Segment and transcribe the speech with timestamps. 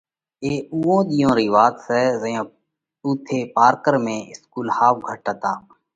[0.43, 2.45] اي اُوئون ۮِيئون رئِي وات سئہ زئيون
[3.03, 5.53] اُوٿئہ پارڪر ۾ اسڪُول ۿاوَ گھٽ هتا۔